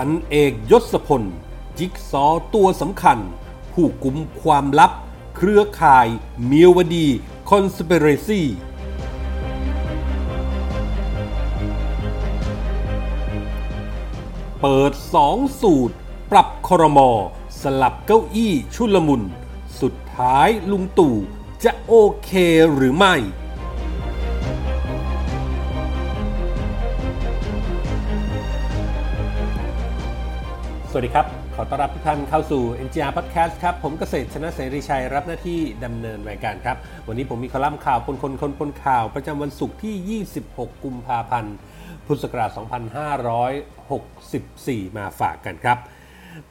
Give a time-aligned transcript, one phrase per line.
[0.00, 1.22] พันเอกยศพล
[1.78, 3.18] จิ๊กซอตัวสำคัญ
[3.72, 4.92] ผู้กุมความลับ
[5.36, 6.08] เครือข่าย
[6.44, 7.06] เมียวดี
[7.48, 8.42] คอนสเปเรซี
[14.60, 15.94] เปิดสองสูตร
[16.30, 17.10] ปรับครมอ
[17.60, 19.22] สลับเก้าอี้ชุลมุน
[19.80, 21.16] สุดท้ายลุงตู่
[21.64, 22.30] จะโอเค
[22.74, 23.14] หรือไม่
[30.96, 36.76] วัสดีครับ ขอต้อนรับทุกท่านเข้าสู่ NGR Podcast ครับ ผมเกษตรชนะเสรีชัยรับหน้าที่ดำเนินรายการครับ
[37.08, 41.56] วันนี้ผมมีคอลัมน์ข่าวคนคนคนคนข่าว ประจำวันศุกร์ที่ 26 กุมภาพันธ์
[42.06, 42.50] พุทธศักราช
[44.18, 45.78] 2564 มาฝากกันครับ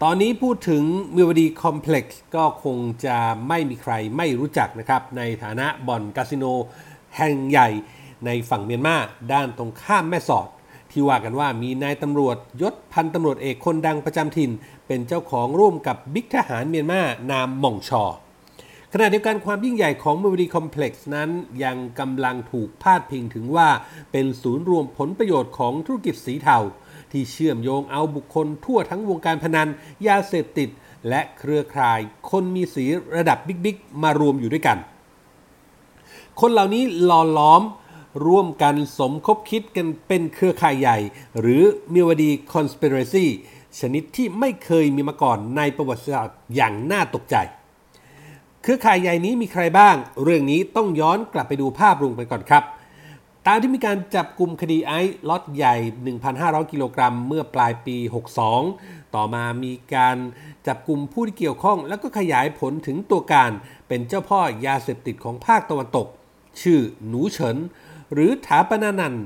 [0.04, 0.84] ตอนนี้พูดถึง
[1.16, 6.46] มิวดีคอมเพล็กซ์ก็คงจะไม่มีใครไม่รู้จักนะครับ ในฐานะบ่อนคาสิโน
[7.18, 7.70] แห่งใหญ่
[8.26, 8.98] ในฝั่งเมียนมา
[9.34, 10.48] ด้านตรงข้ามแม่สอด
[10.96, 14.52] ที่ว่ากันว่ามีนายตำรวจยศพันตำรวจเอกคนดังประจำถิ่น
[14.88, 18.04] เป็นเจ้าของร่วมกับบิ๊กทหารเมียนมานามหม่องชอ
[18.94, 21.30] ขณะเดียวกันความยิ่งใหญ่ของมูดีคอมเพล็กซ์นั้น
[21.64, 23.70] ยังกำลังถูกพาดพิงถึงว่า
[24.12, 26.58] เป็นศูนย์รวมผลประโยชน์ของธุรกิจสีเทา
[27.12, 29.70] ที่เชื่อมโยงเอาบุคคลทั่วทั้งวงการพนัน
[30.08, 30.70] ยาเสพติด
[31.10, 32.00] และเครือข่าย
[32.32, 34.78] คนมีสีระดับบิ๊กๆมารวมอยู่ด้วยกัน
[36.42, 37.62] คนเหล่านี้ห้อมล้อม
[38.24, 40.98] ร่วมกันสมคบคิดกันเป็นเครือข่ายใหญ่
[41.40, 41.64] หรือ
[41.94, 43.26] มิวดี conspiracy
[43.80, 47.36] ชนิดที่ไม่เคยมีมาก่อนในประวัติศาสตร์อย่างน่าตกใจ
[48.62, 52.64] เครือข่ายใหญ่นี้มีใครบ้าง เรื่องนี้ต้องย้อนกลับไปดูภาพรวมกันก่อนครับ
[53.48, 55.76] ตามที่มีการจับกลุ่มคดีไอซ์ล็อตใหญ่
[56.26, 57.98] 1,500 กิโลกรัมเมื่อปลายปี
[58.56, 60.18] 62 ต่อมามีการ
[60.68, 63.52] จับกลุ่มผู้ที่เกี่ยวข้อง แล้วก็ขยายผลถึงตัวการ
[63.88, 66.08] เป็นเจ้าพ่อยาเสพติดของภาคตะวันตก
[66.62, 67.58] ชื่อหนูเฉิน
[68.14, 69.18] หรือถาปนานันท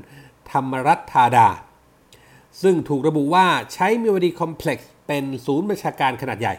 [0.51, 1.49] ธรรมรัตธาดา
[2.61, 6.55] ซึ่งถูกระบุว่าใช้มิวดีคอมเพล็กซ์เป็นศูนย์ประชาการขนาดใหญ่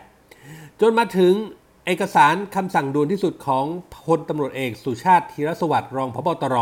[0.81, 1.35] จนมาถึง
[1.87, 3.65] เอกสารคำสั่งด่วนที่สุดของ
[4.05, 6.57] พลตำรวจเอกสุชาติธีรสวัสดิ์รองพบตร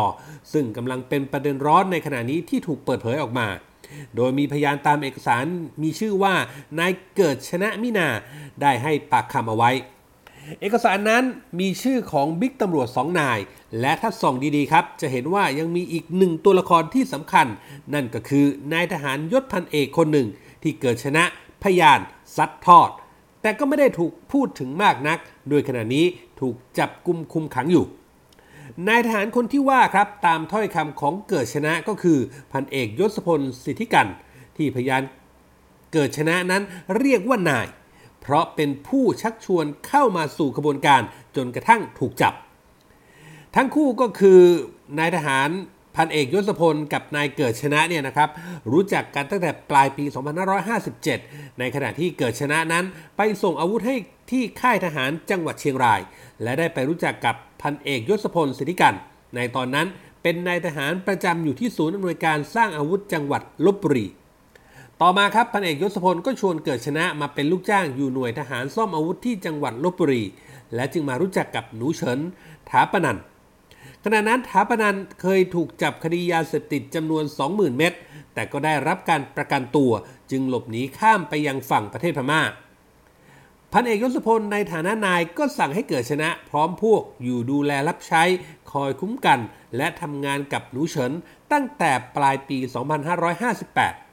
[0.52, 3.46] ซึ่งกำลังเป็นประเด็นร้อนในขณะนี้ที่ถูกเปิดเผยออกมา
[4.16, 5.44] โดยมีพยานตามเอกสาร
[5.82, 6.34] มีชื่อว่า
[6.78, 8.08] นายเกิดชนะมินา
[8.62, 9.70] ได้ให้ปากคำเอาไว้
[10.60, 11.24] เอกสารนั้น
[11.60, 13.38] มีชื่อของบิ๊กตำรวจสองนาย
[13.80, 17.46] และถ้าส่องดีๆครับ จะเห็นว่ายังมีอีกหนึ่งตัวละครที่สำคัญ
[17.94, 20.28] นั่นก็คือนายทหารยศพันเอกคนหนึ่ง
[20.62, 21.24] ที่เกิดชนะ
[21.62, 22.00] พยาน
[22.36, 22.90] ซัดทอด
[23.42, 26.06] แต่ก็ไม่ได้ถูกพูดถึงมากนัก โดยขณะนี้
[26.40, 27.84] ถูกจับกุมคุมขังอยู่
[28.88, 32.18] นายทหารคนที่ว่าครับตามถ้อยคำของเกิดชนะก็คือ
[32.52, 34.06] พันเอกยศพลสิทธิกัน
[34.56, 35.02] ที่พยาน
[35.92, 36.62] เกิดชนะนั้น
[36.98, 37.66] เรียกว่านาย
[38.28, 41.02] เพราะเป็นผู้ชักชวนเข้ามาสู่กระบวนการ
[41.36, 42.34] จนกระทั่งถูกจับ
[43.56, 44.40] ทั้งคู่ก็คือ
[44.98, 45.48] นายทหาร
[45.96, 48.28] พันเอกยศพลกับนายเกิดชนะเนี่ยนะครับ
[48.72, 50.04] รู้จักกันตั้งแต่ปลายปี
[50.82, 52.84] 2557 ในขณะที่เกิดชนะนั้น
[53.16, 53.96] ไปส่งอาวุธให้
[54.30, 56.00] ที่ค่ายทหารจังหวัดเชียงราย
[56.42, 58.94] และได้ไปรู้จักกับพันเอกยศพลสิทธิกัน
[59.36, 59.86] ในตอนนั้น
[60.22, 64.06] เป็นนายทหารประจำอยู่ที่ศูนย์อำนวยการสร้างอาวุธจังหวัดลบบุรี
[65.02, 70.22] ต่อมาครับพันเอกยศพลก็ชวนเกิดชนะมาเป็นลูกจ้างอยู่หน่วยทหารซ่อมอาวุธที่จังหวัดลบบุรี
[70.74, 72.18] และจึงมารู้จักกับหนูเฉิน
[72.70, 73.18] ถาปนัน
[74.04, 77.92] ขณะนั้นถาปนันเคยถูกจับคดียาเสพติดจำนวน 20,000 เม็ด
[78.34, 79.92] แต่ก็ได้รับการประกันตัว
[80.30, 82.42] จึงหลบหนีข้ามไปยังฝั่งประเทศพม่า
[83.72, 88.22] พันเอกยศพลในฐานะนายก็สั่งให้เกิดชนะ พร้อมพวกอยู่ดูแลรับใช้
[88.72, 89.40] คอยคุ้มกัน
[89.76, 91.12] และทำงานกับหนูเฉิน
[91.52, 94.07] ตั้งแต่ปลายปี 2558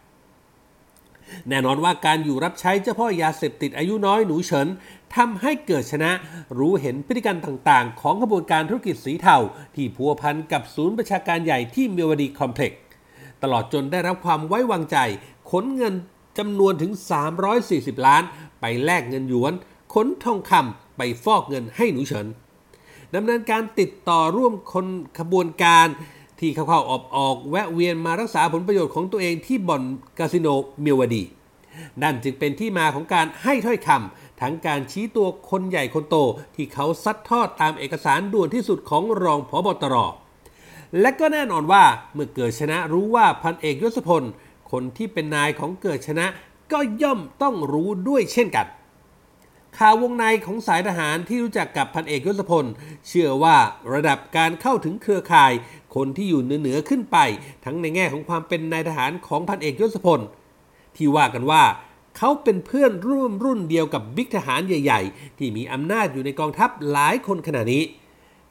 [1.49, 4.67] แน่นอนว่าการอยู่รับใช้เจ้าพ่อยาเสพติดอายุน้อยหนูเฉิน
[5.15, 6.11] ทำให้เกิดชนะ
[6.57, 9.37] รู้เห็นพฤติกรรมต่างๆ ของกระบวนการธุรกิจสีเทา
[9.75, 12.79] ที่พัวพันกับศูนย์ประชาการใหญ่ที่เมียวดีคอมเพล็กซ์
[13.43, 14.97] ตลอดจนได้รับความไว้วางใจ
[15.51, 15.93] ขนเงิน
[16.37, 16.91] จำนวนถึง
[17.49, 18.23] 340 ล้าน
[18.59, 19.53] ไปแลกเงินหยวน
[19.93, 22.27] ขนทองคำไปฟอกเงินให้หนูเฉิน
[23.15, 24.85] ดำเนินการติดต่อร่วมคน
[25.19, 25.87] ขบวนการ
[26.39, 29.83] ที่เข้าๆออกออกแวะเวียนมารักษาผลประโยชน์ของตัวเองที่บ่อน
[30.17, 30.47] คาสิโน
[30.81, 31.23] เมียวดี
[32.01, 36.15] นั่นจึงเป็นที่มาของการให้ถ้อยคำทั้งการชี้ตัวคนใหญ่คนโต
[36.55, 39.95] ที่เขาซัดทอดตามเอกสารด่วนที่สุดของรองผบตร
[41.01, 41.83] และก็แน่นอนว่า
[42.13, 44.23] เมื่อเกิดชนะรู้ว่าพันเอกยศพล
[44.71, 46.25] คนที่เป็นนายของเกิดชนะ
[46.71, 48.67] ก็ย่อมต้องรู้ด้วยเช่นกัน
[49.77, 52.65] ข่าววงในของสายทหารที่รู้จักกับพันเอกยศพล
[53.07, 53.57] เชื่อว่า
[53.93, 55.51] ระดับการเข้าถึงเครือข่าย
[55.95, 57.17] คนที่อยู่เหนือขึ้นไป
[57.65, 60.19] ทั้งในแง่ของความเป็นนายทหารของพันเอกยศพล
[60.95, 61.63] ที่ว่ากันว่า
[62.17, 67.83] เขาเป็นเพื่อนร่วมรุ่นเดียวกับบิ๊กทหารใหญ่ ๆ ที่มีอำนาจอยู่ในกองทัพหลายคนขณะนี้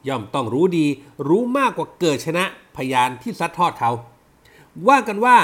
[0.07, 0.85] ย่อมต้องรู้ดี
[1.27, 2.45] รู้มากกว่าเกิดชนะ
[2.75, 3.91] พยานที่ซัดทอดเขา
[4.87, 5.37] ว่ากันว่า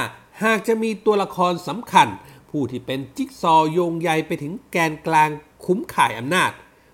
[0.43, 2.07] หากจะมีตัวละครสำคัญ
[2.51, 5.29] ผู้ที่เป็นจิ๊กซอโยงใยไปถึงแกนกลาง
[5.65, 6.51] คุ้มข่ายอำนาจ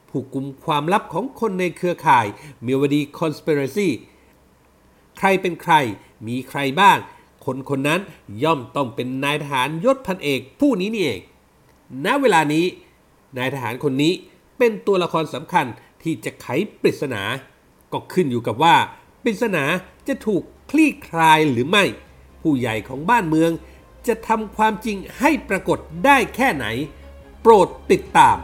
[0.09, 2.25] ผู้กุมความลับของคนในเครือข่าย
[2.65, 3.89] มิวดีคอน spiracy
[5.17, 5.73] ใครเป็นใคร
[6.27, 6.97] มีใครบ้าง
[7.45, 8.01] คนคนนั้น
[8.43, 11.21] ย่อมต้องเป็นนายทหารยศพันเอกผู้นี้นี่เอง
[12.05, 12.65] ณ เวลานี้
[13.37, 14.13] นายทหารคนนี้
[14.57, 15.65] เป็นตัวละครสำคัญ
[16.03, 16.47] ที่จะไข
[16.81, 17.23] ปริศนา
[17.93, 18.75] ก็ขึ้นอยู่กับว่า
[19.23, 19.63] ปริศนา
[20.07, 21.83] จะถูกคลี่คลายหรือไม่
[22.41, 23.51] ผู้ใหญ่ของบ้านเมือง
[24.07, 26.65] จะทำความจริงให้ปรากฏได้แค่ไหน
[27.41, 28.37] โปรดติดตาม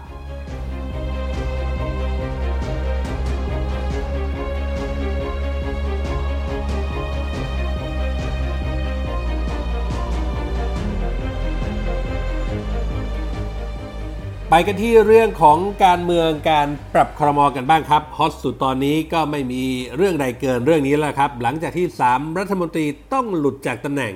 [14.55, 19.63] ไปกันที่เรื่องของการเมืองการปรับครมอกันบ้างครับฮอตสุดตอนนี้ก็ไม่มี
[19.95, 24.13] เรื่องใดเกินเรื่องนี้แล้วครับ หลังจากที่ 3 รัฐมนตรีต้องหลุดจากตำแหน่ง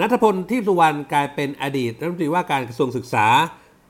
[0.00, 3.26] นัทพลที่สุวรรณกลายเป็นอดีตรัฐมนตรีว่าการกระทรวงศึกษา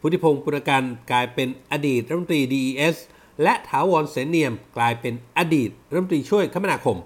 [0.00, 0.82] พุทธิพงศ์ปุรกัน
[1.12, 2.96] กลายเป็นอดีตรัฐมนตรี DES
[3.42, 6.98] และถาวรเสนเนียมกลายเป็นอดีตรัฐมนตรีช่วยคมนาคม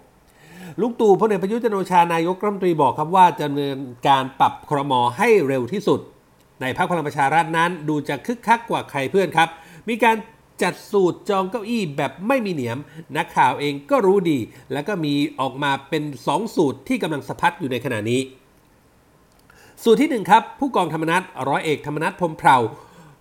[0.80, 3.78] ลุงตู่พลเอกประยุทธ์จันโอชานายกรัฐมนตรีบอกครับว่าจะดำเนิน
[4.08, 6.00] การปรับครมให้เร็วที่สุด
[6.60, 9.48] ในพรรคพลังประชารัฐนั้น ดูจะคึกคักกว่าใครเพื่อนครับ
[9.88, 10.16] มีการ
[10.62, 12.78] จัดสูตรจองเก้าอี้แบบไม่มีเหนียม
[13.16, 14.38] นักข่าวเองก็รู้ดี
[14.72, 18.20] แล้วก็มีออกมาเป็น 2 สูตรที่กำลังสะพัดอยู่ในขณะนี้
[19.88, 22.58] สูตรที่ 1 ครับ ผู้กองธรรมนัฐร้อยเอกธรรมนัฐพรมเผ่า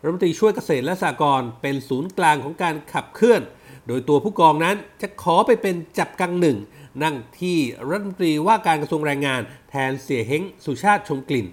[0.01, 3.41] รัฐมนตรีช่วยเกษตรและสหกรณ์เป็นศูนย์กลางของการขับเคลื่อน
[3.87, 6.57] โดยตัวผู้กองนั้นจะขอไปเป็นจับกังหนึ่ง
[7.03, 7.57] นั่งที่
[7.89, 11.47] รัฐมนตรีว่าการกระทรวงแรงงาน แทนเสียเฮงสุชาติชมกลิ่น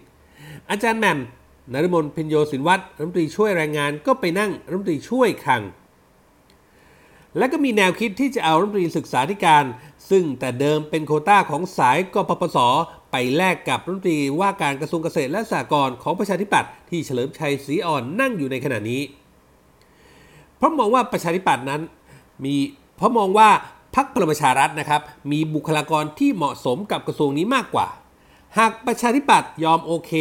[0.70, 1.18] อาจารย์แหม่ม
[1.72, 5.62] นรมนพิญโยสินวัตรรัฐมนตรีช่วยแรงงานก็ไปนั่งรัฐมนตรีช่วยคลัง
[7.38, 9.64] และก็มีแนวคิดที่จะเอารัฐมนตรีศึกษาธิการ
[10.10, 12.58] ซึ่งแต่เดิมเป็นโคต้าของสายกปปส
[13.10, 19.02] ไปแลกกับรัฐมนตรีว่าการกระทรวงเกษตรและสหกรณ์ของประชาธิปัตย์ที่เฉลิมชัยศรีอ่อนนั่งอยู่ในขณะนี้
[20.56, 21.82] เพราะมองว่าประชาธิปัตย์นั้น
[22.44, 22.54] มี
[22.96, 23.48] เพราะมองว่า
[23.96, 25.00] พรรคพลังประชารัฐนะครับ
[25.32, 27.88] มีบุคลากรที่เหมาะสมกับกระทรวงนี้มากกว่า
[28.58, 30.12] หากประชาธิปัตย์ยอมโอเค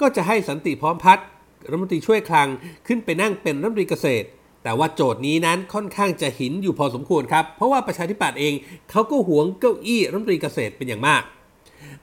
[0.00, 1.26] ก็จะให้สันติพร้อมพัฒน์
[1.68, 2.48] รัฐมนตรีช่วยคลัง
[2.86, 4.26] ขึ้นไปนั่งเป็นรัฐมนตรีเกษตร
[4.64, 8.54] แต่ว่าโจทย์นี้นั้นค่อนข้างจะหินอยู่พอสมควรครับ เพราะว่าประชาธิปัตย์เอง
[8.90, 11.22] เขาก็หวงเก้าอี้รัฐมนตรีเกษตรเป็นอย่างมาก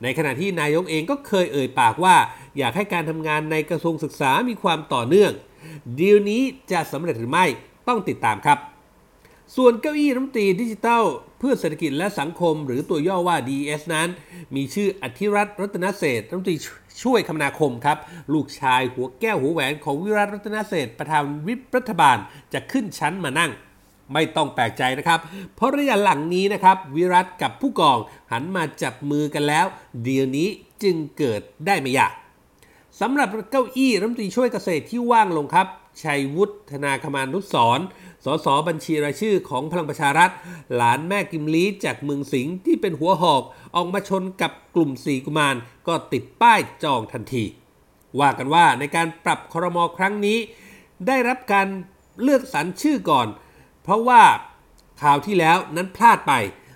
[0.04, 2.16] ในขณะที่นายกเองก็เคยเอ่ยปากว่า
[2.58, 5.32] อยากให้การทำงานในกระทรวงศึกษามีความต่อเนื่อง
[6.00, 6.42] ดีลนี้
[6.72, 7.46] จะสำเร็จหรือไม่
[7.88, 8.58] ต้องติดตามครับ
[9.56, 11.04] ส่วนเก้าอี้รัฐมนตรีดิจิทัล
[11.40, 14.10] เพื่อเศรษฐกิจและสังคม หรือตัวย่อว่า DES นั้น
[14.56, 16.58] มีชื่ออธิรัตน์รัตนเศษรัฐมนตรี
[17.04, 17.98] ช่วยคมนาคมครับ
[18.34, 22.18] ลูกชายหัวแก้วหัวแหวนของวิรัตรัตนเศษประธานวิปรัฐบาล
[22.54, 23.52] จะขึ้นชั้นมานั่ง
[24.14, 25.20] ไม่ต้องแปลกใจนะครับ
[25.56, 28.00] เพราะระยะหลังนี้นะครับ วิรัตกับผู้กอง
[28.32, 29.66] หันมาจับมือกันแล้ว
[30.04, 30.50] เดี๋ยวนี้
[30.84, 32.14] จึงเกิดได้ไม่ยาก
[33.02, 35.68] สำหรับเก้าอี้รัฐมนตรีช่วยเกษตรที่ว่างลงครับ
[36.04, 37.80] ชัยวุฒนาคมานุสร
[38.26, 40.32] สสบัญชีรายชื่อของพลังประชารัฐ
[40.76, 43.44] หลานแม่กิมลีจากเมืองสิงห์ที่เป็นหัวหอก
[43.76, 45.56] ออกมาชนกับกลุ่มสีกุมาร
[45.88, 47.44] ก็ติดป้ายจองทันที
[48.20, 50.38] ว่ากันว่าในการปรับครมครั้งนี้
[51.08, 51.68] ได้รับการ
[52.22, 53.28] เลือกสรรชื่อก่อน
[53.84, 54.22] เพราะว่า
[55.02, 56.34] ข่าวที่แล้วนั้นพลาดไป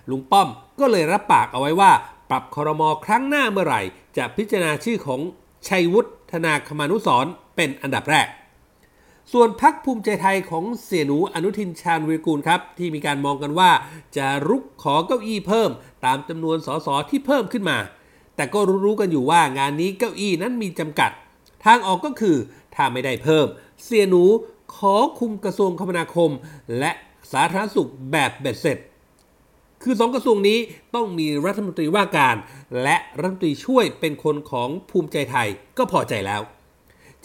[0.10, 0.48] ลุงป้อม
[0.80, 1.92] ก็เลยรับปากเอาไว้ว่า
[2.30, 3.82] ปรับครมครั้งหน้าเมื่อไหร่
[4.18, 5.22] จะพิจารณาชื่อของ
[5.68, 8.28] ชัยวุฒนาคมานุสร์เป็นอันดับแรก
[9.34, 13.72] ส่วนพักภูมิใจไทยของเสียหนูอนุทินชาญวีรกูลครับ ที่มีการมองกันว่า
[14.18, 15.70] จะรุกขอเก้าอี้เพิ่ม
[16.06, 17.78] ตามจำนวนสสที่เพิ่มขึ้นมา
[18.36, 21.12] แต่ก็รู้ๆกันอยู่ว่างานนี้เก้าอี้นั้นมีจำกัด
[21.66, 22.38] ทางออกก็คือ
[22.76, 23.48] ถ้าไม่ได้เพิ่ม
[23.84, 24.24] เสียหนู
[24.76, 26.32] ขอคุมกระทรวงคมนาคม
[26.80, 26.92] และ
[27.32, 28.78] สาธารณสุขแบบเบ็ดเสร็จ
[29.84, 30.60] คือสองกระทรวงนี้
[30.96, 32.36] ต้องมีรัฐมนตรีว่าการ
[32.84, 36.42] และรัฐมนตรีช่วยเป็นคนของภูมิใจไทยก็พอใจแล้ว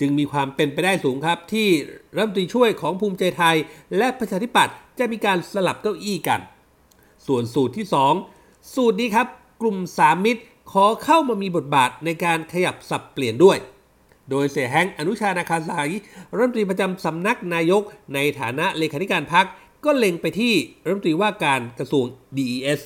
[0.01, 1.69] จึงมีความเป็นไปได้สูงครับ ที่
[2.15, 3.57] รัฐมนตรีช่วยของภูมิใจไทย
[3.97, 6.41] และประชาธิปัตย์จะมีการสลับเก้าอี้กัน
[7.27, 7.87] ส่วนสูตรที่
[8.29, 9.27] 2 สูตรนี้ครับ
[9.63, 10.43] กลุ่มสามมิตร
[10.73, 13.59] ขอเข้ามามีบทบาทในการขยับสับเปลี่ยนด้วย
[14.31, 15.91] โดยเสียแฮงอนุชานาคาสาย
[16.35, 17.83] รัฐมนตรีประจำสำนักนายก
[18.15, 19.47] ในฐานะเลขาธิการพรรค
[19.85, 20.55] ก็เล็งไปที่
[20.85, 22.05] รัฐมนตรีว่าการกระทรวง
[22.37, 22.81] DES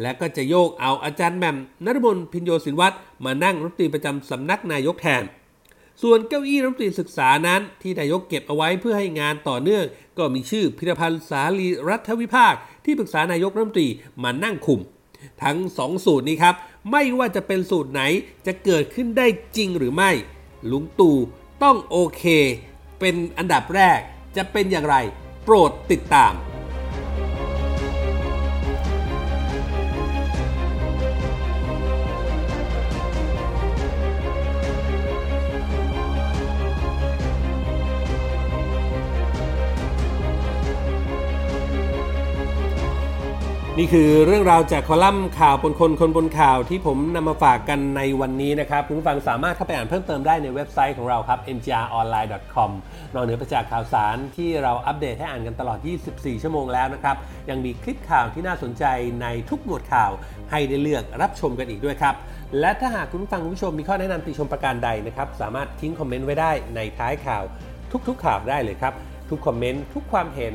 [0.00, 5.22] และก็จะโยกเอาอาจารย์แหม่มนรมนพินโยสินวัตรมานั่งรัฐมนตรีประจำสำนักนายกแทน
[6.02, 9.84] ส่วนเก้าอี้รัฐมนตรีศึกษานั้นที่นายกเก็บเอาไว้เพื่อให้งานต่อเนื่อง
[10.18, 12.54] ก็มีชื่อพิรพันธ์สาลีรัฐวิภาค
[12.84, 13.88] ที่ปรึกษานายกรัฐมนตรี
[14.22, 14.80] มานั่งคุม
[15.42, 16.54] ทั้ง 2 สูตรนี้ครับ
[16.90, 18.02] ไม่ว่าจะเป็นสูตรไหน
[18.46, 19.26] จะเกิดขึ้นได้
[19.56, 20.10] จริงหรือไม่
[20.70, 21.16] ลุงตู่
[21.62, 22.24] ต้องโอเค
[23.00, 23.98] เป็นอันดับแรก
[24.36, 24.96] จะเป็นอย่างไร
[25.44, 26.34] โปรดติดตาม
[43.82, 52.70] นี่คือเรื่องราวจากคอลัมน์ข่าวบนคนคนบนข่าวที่ผมนำมาฝากกันในวันนี้นะครับคุณผู้ฟังสามารถเข้าไปอ่านเพิ่มเติมได้ในเว็บไซต์ของเราครับ mgronline.com
[53.14, 55.78] นอกเหนือไปจากข่าวสารที่เราอัปเดตให้อ่านกันตลอด
[56.10, 57.16] 24 ชั่วโมงแล้วนะครับ
[57.50, 58.84] ยังมีคลิปข่าวที่น่าสนใจ
[59.22, 60.10] ในทุกหมวดข่าว
[60.50, 62.14] ให้ได้เลือกรับชมกันอีกด้วยครับ
[62.60, 67.42] และถ้าหากคุณผู้ฟังคุณผู้ชมมีข้อแนะนำติชมประการใดนะครับสามารถทิ้งคอมเมนต์ไว้ได้ในท้ายข่าว
[68.08, 68.94] ทุกๆข่าวได้เลยครับ
[69.30, 70.54] ทุกคอมเมนต์ทุกความเห็น